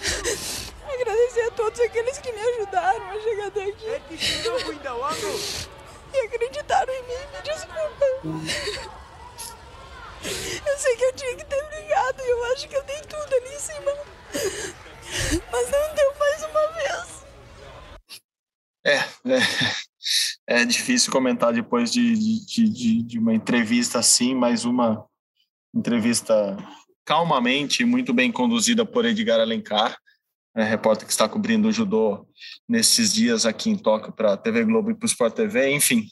[0.87, 3.87] Agradecer a todos aqueles que me ajudaram a chegar até aqui.
[6.13, 8.07] E acreditaram em mim, me desculpa.
[10.67, 13.35] Eu sei que eu tinha que ter brigado e eu acho que eu dei tudo
[13.35, 13.93] ali em cima.
[15.53, 17.27] Mas não deu mais uma vez.
[18.85, 19.86] É, é
[20.57, 25.05] é difícil comentar depois de, de, de, de uma entrevista assim, mais uma
[25.75, 26.57] entrevista
[27.05, 29.99] calmamente, muito bem conduzida por Edgar Alencar,
[30.57, 32.27] é, repórter que está cobrindo o judô
[32.67, 35.71] nesses dias aqui em Tóquio para a TV Globo e para o Sport TV.
[35.71, 36.07] Enfim,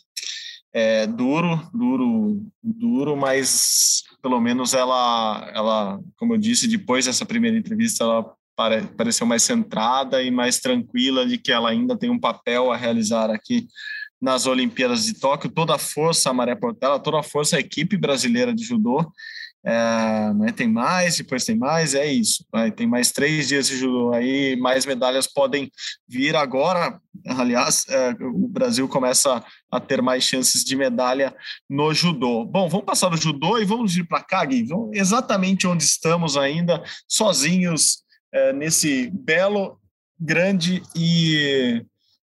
[0.75, 7.57] é duro, duro, duro, mas pelo menos ela, ela, como eu disse, depois dessa primeira
[7.57, 12.21] entrevista, ela pare, pareceu mais centrada e mais tranquila de que ela ainda tem um
[12.21, 13.67] papel a realizar aqui
[14.25, 17.95] nas Olimpíadas de Tóquio, toda a força a Maria Portela, toda a força a equipe
[17.95, 19.07] brasileira de judô.
[19.63, 22.43] É, né, tem mais, depois tem mais, é isso.
[22.53, 25.71] Né, tem mais três dias de judô aí, mais medalhas podem
[26.09, 26.99] vir agora.
[27.27, 31.35] Aliás, é, o Brasil começa a ter mais chances de medalha
[31.69, 32.47] no judô.
[32.47, 34.65] Bom, vamos passar do judô e vamos ir para cá, Gui.
[34.65, 37.99] Vamos exatamente onde estamos ainda, sozinhos
[38.33, 39.79] é, nesse belo,
[40.19, 41.85] grande e,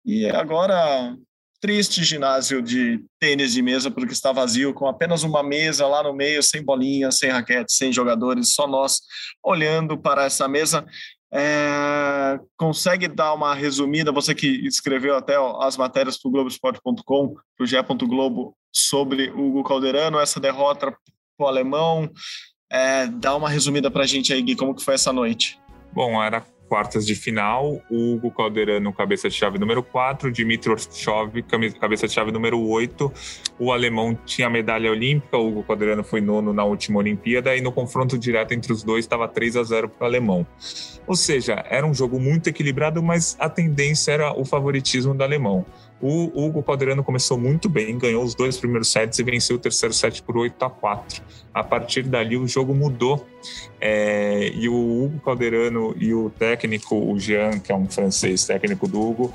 [0.06, 1.16] e agora
[1.66, 6.14] triste ginásio de tênis de mesa, porque está vazio, com apenas uma mesa lá no
[6.14, 9.00] meio, sem bolinha, sem raquete, sem jogadores, só nós
[9.44, 10.86] olhando para essa mesa.
[11.34, 17.64] É, consegue dar uma resumida, você que escreveu até as matérias para o Globoesporte.com, para
[17.64, 17.82] o Gé.
[17.82, 20.92] Globo, sobre Hugo Calderano, essa derrota
[21.36, 22.08] para o alemão,
[22.72, 25.60] é, dá uma resumida para a gente aí, Gui, como que foi essa noite?
[25.92, 26.46] Bom, era
[26.76, 31.32] quartas de final, Hugo Calderano, cabeça de chave número 4, Dmitry Orchov,
[31.80, 33.14] cabeça de chave número 8.
[33.58, 38.18] O alemão tinha medalha olímpica, Hugo Calderano foi nono na última Olimpíada, e no confronto
[38.18, 40.46] direto entre os dois estava 3 a 0 para o alemão.
[41.08, 45.66] Ou seja, era um jogo muito equilibrado, mas a tendência era o favoritismo do alemão.
[46.08, 49.92] O Hugo Calderano começou muito bem, ganhou os dois primeiros sets e venceu o terceiro
[49.92, 51.24] set por 8 a 4.
[51.52, 53.26] A partir dali, o jogo mudou
[53.82, 58.88] é, e o Hugo Calderano e o técnico, o Jean, que é um francês técnico
[58.88, 59.34] do Hugo,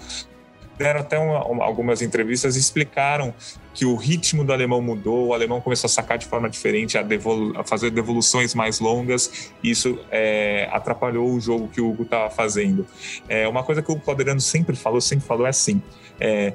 [0.78, 3.34] deram até uma, uma, algumas entrevistas e explicaram
[3.74, 7.02] que o ritmo do alemão mudou, o alemão começou a sacar de forma diferente, a,
[7.02, 12.04] devolu a fazer devoluções mais longas, e isso é, atrapalhou o jogo que o Hugo
[12.04, 12.86] estava fazendo.
[13.28, 15.82] É, uma coisa que o Calderano sempre falou, sempre falou é assim,
[16.20, 16.52] é,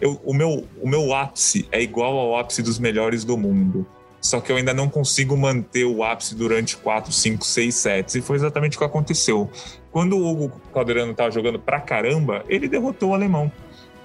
[0.00, 3.86] eu, o, meu, o meu ápice é igual ao ápice dos melhores do mundo.
[4.20, 8.14] Só que eu ainda não consigo manter o ápice durante 4, 5, 6 sets.
[8.16, 9.48] E foi exatamente o que aconteceu.
[9.92, 13.50] Quando o Hugo Calderano estava jogando pra caramba, ele derrotou o alemão.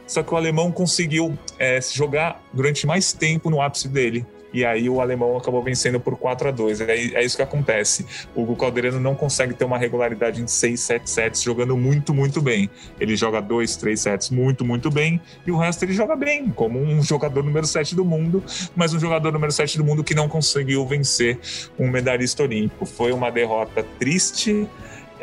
[0.05, 4.89] Só que o alemão conseguiu é, jogar durante mais tempo no ápice dele e aí
[4.89, 8.05] o alemão acabou vencendo por 4 a 2 é, é isso que acontece.
[8.35, 12.41] O Hugo Calderano não consegue ter uma regularidade em 6, 7 sets jogando muito, muito
[12.41, 12.69] bem.
[12.99, 16.79] Ele joga 2, 3 sets muito, muito bem, e o resto ele joga bem, como
[16.79, 18.43] um jogador número 7 do mundo,
[18.75, 21.39] mas um jogador número 7 do mundo que não conseguiu vencer
[21.79, 22.85] um medalhista olímpico.
[22.85, 24.67] Foi uma derrota triste,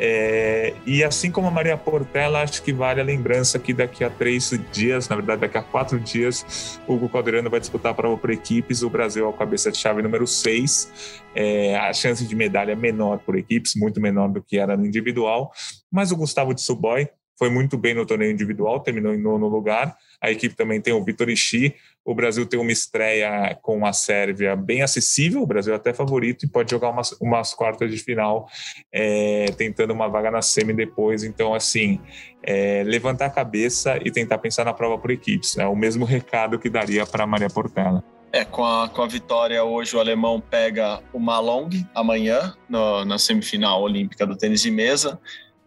[0.01, 4.09] é, e assim como a Maria Portela, acho que vale a lembrança que daqui a
[4.09, 8.29] três dias, na verdade daqui a quatro dias, o Hugo Calderano vai disputar prova por
[8.29, 8.81] equipes.
[8.81, 11.19] O Brasil é o cabeça de chave número seis.
[11.35, 14.85] É, a chance de medalha é menor por equipes, muito menor do que era no
[14.85, 15.51] individual.
[15.91, 19.97] Mas o Gustavo de Suboy foi muito bem no torneio individual, terminou em nono lugar.
[20.21, 21.75] A equipe também tem o Vitor Ishi.
[22.03, 26.45] O Brasil tem uma estreia com a Sérvia bem acessível, o Brasil é até favorito
[26.45, 28.47] e pode jogar umas, umas quartas de final,
[28.91, 31.23] é, tentando uma vaga na semi depois.
[31.23, 31.99] Então, assim,
[32.41, 35.57] é, levantar a cabeça e tentar pensar na prova por equipes.
[35.57, 38.03] É o mesmo recado que daria para Maria Portela.
[38.31, 43.17] É, com a, com a vitória hoje, o alemão pega o Malong amanhã, no, na
[43.17, 45.19] semifinal olímpica do tênis de mesa.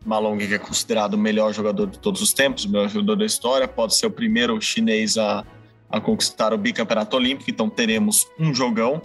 [0.04, 3.24] Malong, que é considerado o melhor jogador de todos os tempos, o melhor jogador da
[3.24, 5.44] história, pode ser o primeiro chinês a,
[5.90, 9.02] a conquistar o bicampeonato olímpico, então teremos um jogão,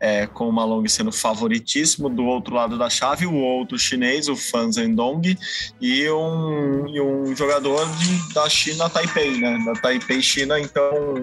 [0.00, 4.34] é, com o Malong sendo favoritíssimo, do outro lado da chave, o outro chinês, o
[4.34, 5.36] Fan Zhendong,
[5.80, 11.14] e um, e um jogador de, da China Taipei, né, da Taipei China, então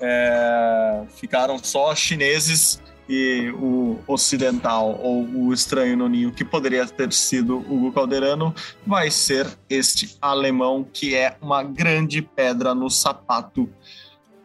[0.00, 7.12] é, ficaram só chineses e o ocidental ou o estranho no ninho que poderia ter
[7.12, 8.54] sido Hugo Calderano
[8.86, 13.68] vai ser este alemão que é uma grande pedra no sapato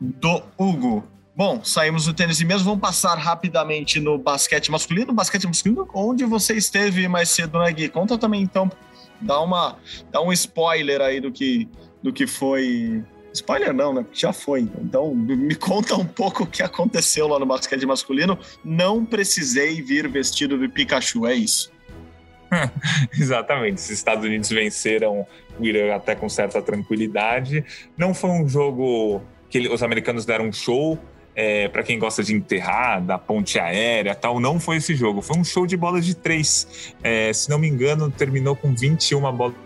[0.01, 1.03] do Hugo.
[1.35, 5.13] Bom, saímos do tênis de mesa, vamos passar rapidamente no basquete masculino.
[5.13, 7.89] Basquete masculino, onde você esteve mais cedo, né, Gui?
[7.89, 8.71] Conta também, então,
[9.21, 9.77] dá, uma,
[10.11, 11.69] dá um spoiler aí do que,
[12.01, 13.03] do que foi
[13.35, 14.05] Spoiler não, né?
[14.13, 14.61] Já foi.
[14.81, 18.37] Então, me conta um pouco o que aconteceu lá no basquete masculino.
[18.63, 21.71] Não precisei vir vestido de Pikachu, é isso.
[23.17, 23.77] Exatamente.
[23.77, 25.25] Os Estados Unidos venceram
[25.59, 27.63] o Irã até com certa tranquilidade.
[27.97, 30.97] Não foi um jogo que os americanos deram um show.
[31.37, 35.21] É, para quem gosta de enterrar, da ponte aérea tal, não foi esse jogo.
[35.21, 36.95] Foi um show de bolas de três.
[37.03, 39.64] É, se não me engano, terminou com 21 bolas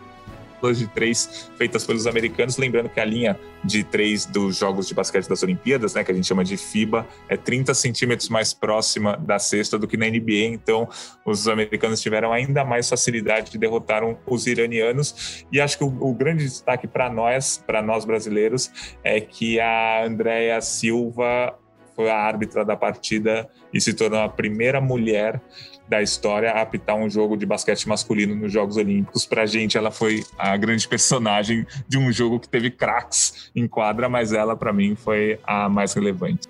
[0.78, 2.58] de três feitas pelos americanos.
[2.58, 6.16] Lembrando que a linha de três dos Jogos de Basquete das Olimpíadas, né, que a
[6.16, 10.46] gente chama de FIBA, é 30 centímetros mais próxima da cesta do que na NBA.
[10.54, 10.88] Então,
[11.26, 15.46] os americanos tiveram ainda mais facilidade de derrotar os iranianos.
[15.52, 18.72] E acho que o, o grande destaque para nós, para nós brasileiros,
[19.04, 21.58] é que a Andréa Silva
[21.96, 25.42] foi a árbitra da partida e se tornou a primeira mulher
[25.90, 29.26] da história apitar um jogo de basquete masculino nos Jogos Olímpicos.
[29.26, 33.68] Para a gente, ela foi a grande personagem de um jogo que teve craques em
[33.68, 36.48] quadra, mas ela, para mim, foi a mais relevante.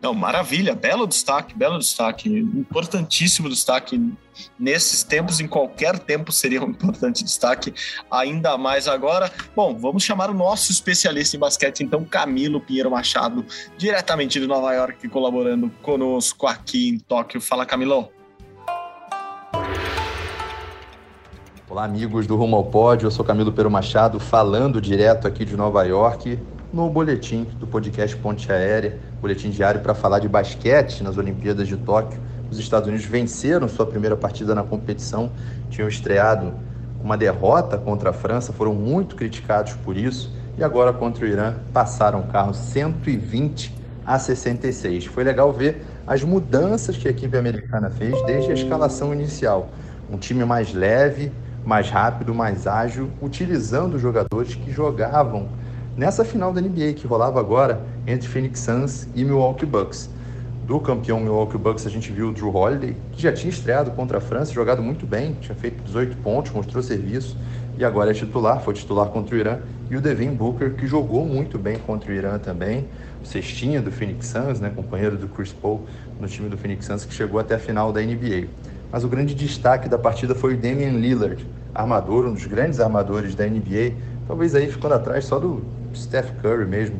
[0.00, 4.00] Não, maravilha, belo destaque, belo destaque, importantíssimo destaque
[4.58, 7.74] nesses tempos, em qualquer tempo seria um importante destaque,
[8.10, 9.30] ainda mais agora.
[9.54, 13.44] Bom, vamos chamar o nosso especialista em basquete, então, Camilo Pinheiro Machado,
[13.76, 17.38] diretamente de Nova York, colaborando conosco aqui em Tóquio.
[17.38, 18.19] Fala, Camilão.
[21.70, 23.06] Olá, amigos do Rumo ao Pódio.
[23.06, 26.36] Eu sou Camilo Pero Machado, falando direto aqui de Nova York,
[26.72, 31.76] no boletim do podcast Ponte Aérea, boletim diário para falar de basquete nas Olimpíadas de
[31.76, 32.20] Tóquio.
[32.50, 35.30] Os Estados Unidos venceram sua primeira partida na competição,
[35.70, 36.54] tinham estreado
[37.00, 41.54] uma derrota contra a França, foram muito criticados por isso, e agora contra o Irã
[41.72, 43.72] passaram o carro 120
[44.04, 45.04] a 66.
[45.04, 49.70] Foi legal ver as mudanças que a equipe americana fez desde a escalação inicial.
[50.10, 51.30] Um time mais leve,
[51.64, 55.48] mais rápido, mais ágil, utilizando jogadores que jogavam
[55.96, 60.10] nessa final da NBA que rolava agora entre Phoenix Suns e Milwaukee Bucks.
[60.66, 64.18] Do campeão Milwaukee Bucks a gente viu o Drew Holiday, que já tinha estreado contra
[64.18, 67.36] a França, jogado muito bem, tinha feito 18 pontos, mostrou serviço
[67.76, 69.58] e agora é titular, foi titular contra o Irã.
[69.90, 72.88] E o Devin Booker, que jogou muito bem contra o Irã também,
[73.20, 75.86] o cestinha do Phoenix Suns, né, companheiro do Chris Paul
[76.18, 78.48] no time do Phoenix Suns, que chegou até a final da NBA.
[78.92, 83.34] Mas o grande destaque da partida foi o Damian Lillard, armador, um dos grandes armadores
[83.34, 83.92] da NBA,
[84.26, 85.62] talvez aí ficando atrás só do
[85.94, 86.96] Steph Curry mesmo,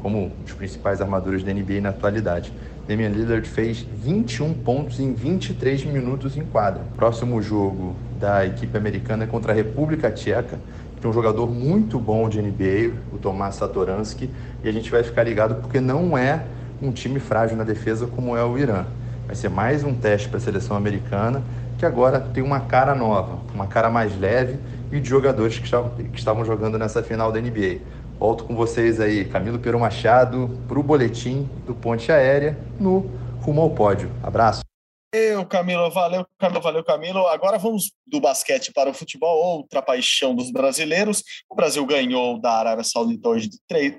[0.00, 2.52] como os principais armadores da NBA na atualidade.
[2.86, 6.82] Damian Lillard fez 21 pontos em 23 minutos em quadra.
[6.96, 10.58] Próximo jogo da equipe americana é contra a República Tcheca,
[10.94, 14.30] que tem um jogador muito bom de NBA, o Tomás Satoransky,
[14.62, 16.44] e a gente vai ficar ligado porque não é
[16.82, 18.86] um time frágil na defesa como é o Irã.
[19.26, 21.42] Vai ser mais um teste para a seleção americana,
[21.78, 24.58] que agora tem uma cara nova, uma cara mais leve
[24.92, 25.66] e de jogadores que
[26.14, 27.78] estavam jogando nessa final da NBA.
[28.18, 33.10] Volto com vocês aí, Camilo Pero Machado, para o boletim do Ponte Aérea no
[33.40, 34.10] Rumo ao Pódio.
[34.22, 34.63] Abraço.
[35.16, 37.28] Eu, Camilo, valeu, Camilo, valeu, Camilo.
[37.28, 41.22] Agora vamos do basquete para o futebol, outra paixão dos brasileiros.
[41.48, 43.48] O Brasil ganhou da Arábia Saudita hoje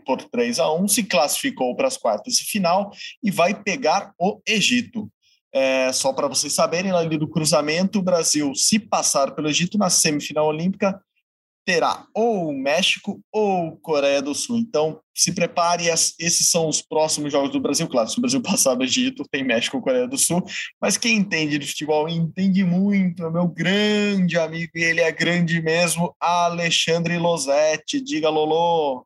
[0.06, 2.92] por 3 a 1, se classificou para as quartas de final
[3.24, 5.10] e vai pegar o Egito.
[5.54, 9.90] É, só para vocês saberem, linha do cruzamento, o Brasil, se passar pelo Egito na
[9.90, 11.02] semifinal olímpica,
[11.66, 14.58] terá ou México ou Coreia do Sul.
[14.58, 17.88] Então, se prepare, esses são os próximos jogos do Brasil.
[17.88, 20.44] Claro, se o Brasil passar do Egito, tem México ou Coreia do Sul.
[20.80, 23.26] Mas quem entende de futebol entende muito.
[23.26, 28.02] É meu grande amigo, e ele é grande mesmo, Alexandre Losetti.
[28.02, 29.06] Diga, Lolo.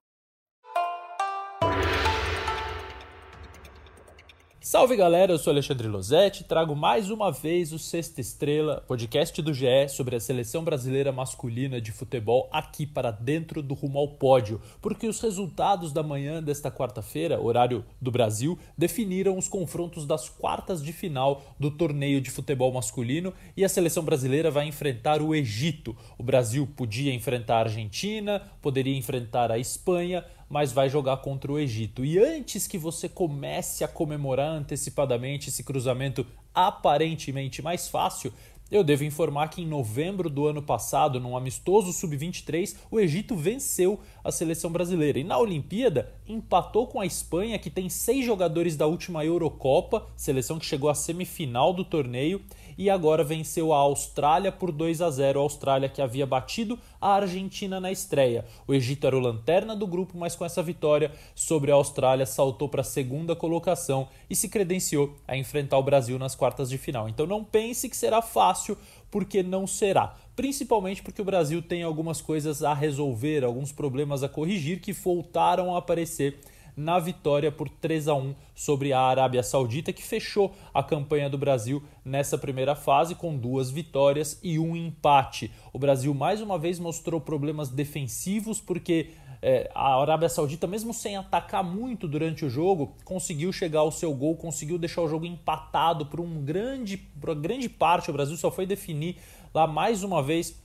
[4.69, 9.51] Salve galera, eu sou Alexandre Losetti trago mais uma vez o Sexta Estrela, podcast do
[9.51, 14.61] GE sobre a seleção brasileira masculina de futebol aqui para dentro do rumo ao pódio,
[14.79, 20.83] porque os resultados da manhã desta quarta-feira, horário do Brasil, definiram os confrontos das quartas
[20.83, 25.97] de final do torneio de futebol masculino e a seleção brasileira vai enfrentar o Egito.
[26.15, 31.59] O Brasil podia enfrentar a Argentina, poderia enfrentar a Espanha, mas vai jogar contra o
[31.59, 32.03] Egito.
[32.03, 38.33] E antes que você comece a comemorar antecipadamente esse cruzamento aparentemente mais fácil,
[38.71, 43.99] eu devo informar que em novembro do ano passado, num amistoso sub-23, o Egito venceu
[44.23, 45.17] a seleção brasileira.
[45.17, 50.59] E na Olimpíada, empatou com a Espanha, que tem seis jogadores da última Eurocopa, seleção
[50.59, 52.43] que chegou à semifinal do torneio,
[52.79, 55.37] e agora venceu a Austrália por 2 a 0.
[55.37, 58.45] A Austrália que havia batido a Argentina na estreia.
[58.65, 62.69] O Egito era o lanterna do grupo, mas com essa vitória sobre a Austrália saltou
[62.69, 67.09] para a segunda colocação e se credenciou a enfrentar o Brasil nas quartas de final.
[67.09, 68.77] Então não pense que será fácil,
[69.11, 74.29] porque não será principalmente porque o Brasil tem algumas coisas a resolver, alguns problemas a
[74.29, 76.39] corrigir que voltaram a aparecer
[76.79, 81.37] na vitória por 3 a 1 sobre a Arábia Saudita, que fechou a campanha do
[81.37, 85.51] Brasil nessa primeira fase com duas vitórias e um empate.
[85.73, 89.09] O Brasil mais uma vez mostrou problemas defensivos porque
[89.41, 94.13] é, a Arábia Saudita, mesmo sem atacar muito durante o jogo, conseguiu chegar ao seu
[94.13, 98.09] gol, conseguiu deixar o jogo empatado por um grande, por grande parte.
[98.09, 99.17] O Brasil só foi definir
[99.53, 100.61] lá mais uma vez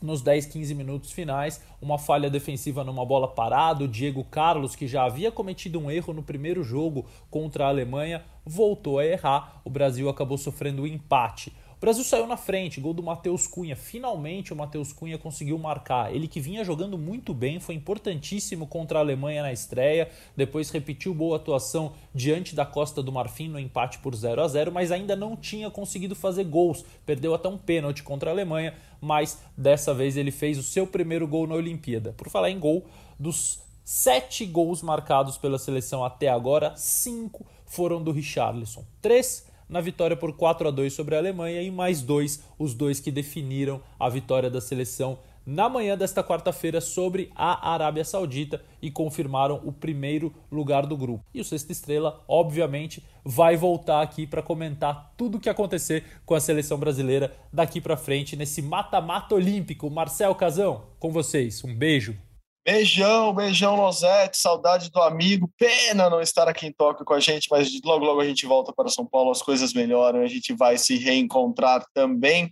[0.00, 3.84] nos 10, 15 minutos finais, uma falha defensiva numa bola parada.
[3.84, 8.24] O Diego Carlos, que já havia cometido um erro no primeiro jogo contra a Alemanha,
[8.44, 9.60] voltou a errar.
[9.64, 11.52] O Brasil acabou sofrendo o um empate.
[11.80, 13.74] O Brasil saiu na frente, gol do Matheus Cunha.
[13.74, 16.14] Finalmente o Matheus Cunha conseguiu marcar.
[16.14, 21.14] Ele que vinha jogando muito bem, foi importantíssimo contra a Alemanha na estreia, depois repetiu
[21.14, 25.16] boa atuação diante da Costa do Marfim no empate por 0 a 0, mas ainda
[25.16, 26.84] não tinha conseguido fazer gols.
[27.06, 31.26] Perdeu até um pênalti contra a Alemanha, mas dessa vez ele fez o seu primeiro
[31.26, 32.12] gol na Olimpíada.
[32.12, 32.84] Por falar em gol,
[33.18, 38.84] dos Sete gols marcados pela seleção até agora, cinco foram do Richarlison.
[39.02, 42.98] Três na vitória por 4 a 2 sobre a Alemanha e mais dois, os dois
[42.98, 48.90] que definiram a vitória da seleção na manhã desta quarta-feira sobre a Arábia Saudita e
[48.90, 51.24] confirmaram o primeiro lugar do grupo.
[51.32, 56.34] E o Sexta Estrela, obviamente, vai voltar aqui para comentar tudo o que acontecer com
[56.34, 59.90] a seleção brasileira daqui para frente nesse mata-mata olímpico.
[59.90, 61.64] Marcel Casão, com vocês.
[61.64, 62.16] Um beijo.
[62.62, 65.50] Beijão, beijão, Losete, saudade do amigo.
[65.58, 68.70] Pena não estar aqui em Tóquio com a gente, mas logo, logo a gente volta
[68.70, 72.50] para São Paulo, as coisas melhoram, a gente vai se reencontrar também.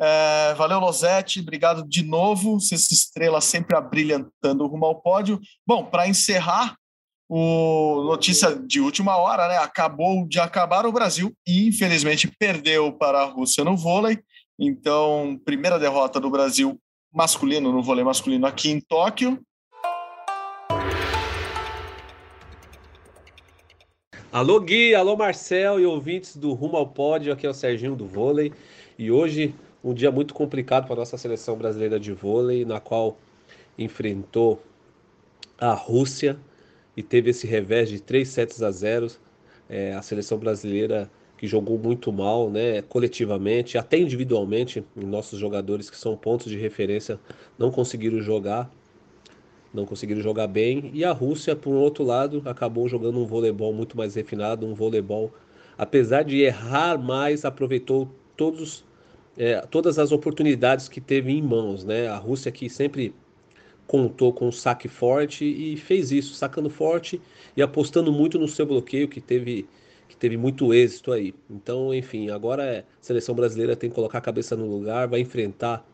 [0.00, 2.58] É, valeu, Losete, obrigado de novo.
[2.60, 5.38] Sexta estrela sempre abrilhantando rumo ao pódio.
[5.66, 6.74] Bom, para encerrar,
[7.28, 9.56] o notícia de última hora, né?
[9.56, 14.18] Acabou de acabar o Brasil e infelizmente perdeu para a Rússia no vôlei.
[14.58, 16.78] Então, primeira derrota do Brasil
[17.12, 19.38] masculino, no vôlei masculino aqui em Tóquio.
[24.32, 28.06] Alô Gui, alô Marcel e ouvintes do Rumo ao Pódio, aqui é o Serginho do
[28.06, 28.50] vôlei.
[28.98, 29.54] E hoje
[29.84, 33.18] um dia muito complicado para a nossa seleção brasileira de vôlei, na qual
[33.78, 34.62] enfrentou
[35.58, 36.38] a Rússia
[36.96, 39.08] e teve esse revés de 3 sets a 0.
[39.68, 41.10] É, a seleção brasileira
[41.42, 47.18] que jogou muito mal, né, coletivamente, até individualmente, nossos jogadores que são pontos de referência
[47.58, 48.72] não conseguiram jogar,
[49.74, 53.96] não conseguiram jogar bem, e a Rússia, por outro lado, acabou jogando um voleibol muito
[53.96, 55.32] mais refinado, um voleibol,
[55.76, 58.84] apesar de errar mais, aproveitou todos,
[59.36, 63.12] é, todas as oportunidades que teve em mãos, né, a Rússia que sempre
[63.84, 67.20] contou com um saque forte e fez isso, sacando forte
[67.56, 69.66] e apostando muito no seu bloqueio, que teve
[70.12, 71.34] que teve muito êxito aí.
[71.50, 75.20] Então, enfim, agora é, a seleção brasileira tem que colocar a cabeça no lugar, vai
[75.20, 75.86] enfrentar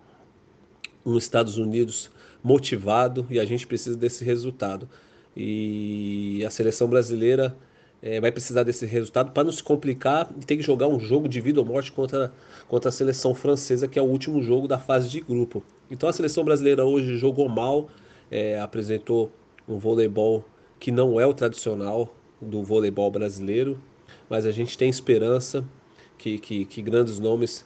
[1.06, 2.10] um Estados Unidos
[2.42, 4.88] motivado e a gente precisa desse resultado.
[5.36, 7.56] E a seleção brasileira
[8.02, 11.28] é, vai precisar desse resultado para não se complicar e ter que jogar um jogo
[11.28, 12.32] de vida ou morte contra,
[12.66, 15.62] contra a seleção francesa, que é o último jogo da fase de grupo.
[15.88, 17.88] Então a seleção brasileira hoje jogou mal,
[18.30, 19.30] é, apresentou
[19.68, 20.44] um voleibol
[20.80, 22.12] que não é o tradicional
[22.42, 23.80] do voleibol brasileiro,
[24.28, 25.64] mas a gente tem esperança
[26.16, 27.64] que, que, que grandes nomes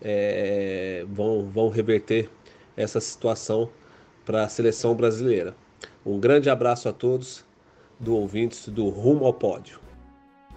[0.00, 2.28] é, vão, vão reverter
[2.76, 3.70] essa situação
[4.24, 5.54] para a seleção brasileira.
[6.04, 7.44] Um grande abraço a todos
[7.98, 9.80] do ouvintes do Rumo ao Pódio.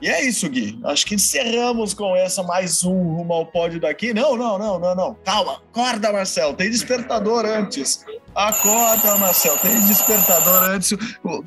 [0.01, 0.77] E é isso, Gui.
[0.83, 4.13] Acho que encerramos com essa mais um Rumo ao Pódio daqui.
[4.13, 5.13] Não, não, não, não, não.
[5.23, 6.53] Calma, acorda, Marcel.
[6.53, 8.05] Tem despertador antes.
[8.33, 9.57] Acorda, Marcel.
[9.59, 10.97] Tem despertador antes.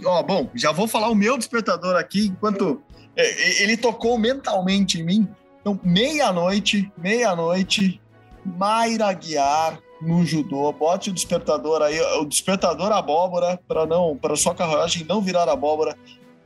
[0.05, 2.82] Ó, bom, já vou falar o meu despertador aqui enquanto
[3.18, 5.28] ele tocou mentalmente em mim.
[5.60, 8.00] Então, meia-noite, meia-noite,
[8.44, 10.72] Mayra Guiar no judô.
[10.72, 15.96] Bote o despertador aí, o despertador abóbora, para não, para sua carruagem não virar abóbora.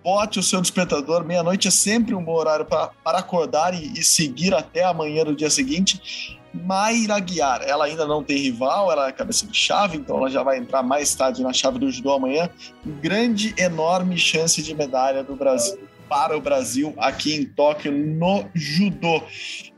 [0.03, 1.25] Bote o seu despertador.
[1.25, 5.51] Meia-noite é sempre um bom horário para acordar e, e seguir até amanhã do dia
[5.51, 6.41] seguinte.
[6.53, 10.43] Mayra Guiar, ela ainda não tem rival, ela é cabeça de chave, então ela já
[10.43, 12.51] vai entrar mais tarde na chave do judô amanhã.
[13.01, 19.23] Grande, enorme chance de medalha do Brasil para o Brasil aqui em Tóquio no judô.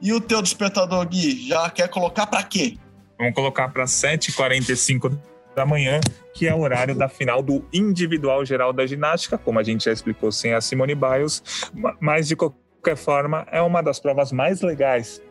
[0.02, 2.76] E o teu despertador, Gui, já quer colocar para quê?
[3.16, 5.16] Vamos colocar para 7h45
[5.54, 6.00] da manhã,
[6.34, 9.92] que é o horário da final do individual geral da ginástica, como a gente já
[9.92, 11.70] explicou sem a Simone Biles,
[12.00, 15.22] mas de qualquer forma é uma das provas mais legais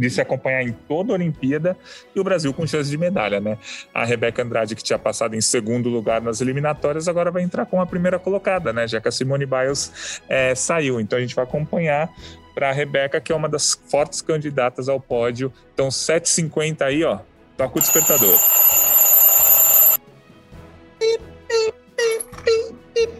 [0.00, 1.76] de se acompanhar em toda a Olimpíada
[2.14, 3.58] e o Brasil com chance de medalha, né?
[3.92, 7.80] A Rebeca Andrade, que tinha passado em segundo lugar nas eliminatórias, agora vai entrar com
[7.82, 8.88] a primeira colocada, né?
[8.88, 10.98] Já que a Simone Biles é, saiu.
[10.98, 12.10] Então a gente vai acompanhar
[12.54, 15.52] para a Rebeca, que é uma das fortes candidatas ao pódio.
[15.74, 17.18] Então 7,50 aí, ó.
[17.58, 18.38] Toca o despertador.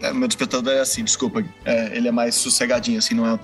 [0.01, 1.43] É, meu despertador é assim, desculpa.
[1.63, 3.39] É, ele é mais sossegadinho, assim, não é.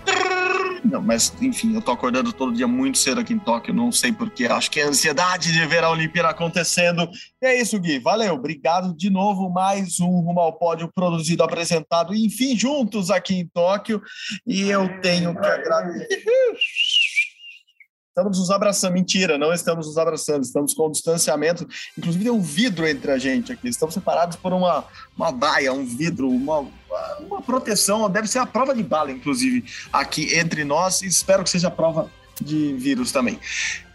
[0.89, 4.13] Não, mas enfim, eu tô acordando todo dia muito cedo aqui em Tóquio, não sei
[4.13, 4.45] porquê.
[4.45, 7.09] Acho que é a ansiedade de ver a Olimpíada acontecendo.
[7.41, 7.99] E é isso, Gui.
[7.99, 8.33] Valeu.
[8.33, 9.49] Obrigado de novo.
[9.49, 14.01] Mais um Rumo ao Pódio produzido, apresentado, enfim, juntos aqui em Tóquio.
[14.45, 16.23] E eu tenho que agradecer.
[18.17, 18.93] Estamos nos abraçando.
[18.93, 21.67] Mentira, não estamos nos abraçando, estamos com distanciamento.
[21.95, 23.67] Inclusive, tem um vidro entre a gente aqui.
[23.67, 24.83] Estamos separados por uma,
[25.15, 26.65] uma baia, um vidro, uma,
[27.19, 28.09] uma proteção.
[28.09, 29.63] Deve ser a prova de bala, inclusive,
[29.93, 31.03] aqui entre nós.
[31.03, 32.09] Espero que seja a prova
[32.41, 33.39] de vírus também.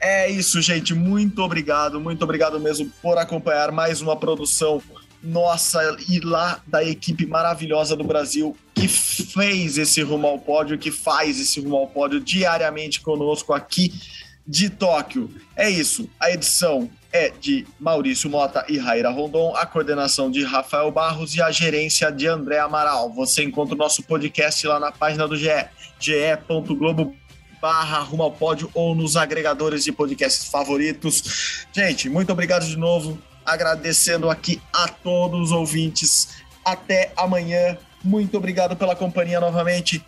[0.00, 0.94] É isso, gente.
[0.94, 4.80] Muito obrigado, muito obrigado mesmo por acompanhar mais uma produção
[5.22, 10.90] nossa e lá da equipe maravilhosa do Brasil que fez esse rumo ao pódio, que
[10.90, 13.92] faz esse rumo ao pódio diariamente conosco aqui
[14.46, 15.30] de Tóquio.
[15.56, 20.90] É isso, a edição é de Maurício Mota e Raira Rondon, a coordenação de Rafael
[20.90, 23.12] Barros e a gerência de André Amaral.
[23.12, 25.48] Você encontra o nosso podcast lá na página do GE,
[26.00, 27.14] ge.globo
[27.60, 31.64] barra rumo ao pódio ou nos agregadores de podcasts favoritos.
[31.72, 33.16] Gente, muito obrigado de novo.
[33.44, 36.28] Agradecendo aqui a todos os ouvintes.
[36.64, 37.76] Até amanhã.
[38.02, 40.04] Muito obrigado pela companhia novamente.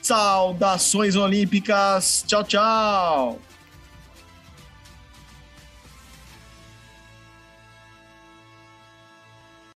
[0.00, 2.24] Saudações olímpicas.
[2.26, 3.47] Tchau, tchau.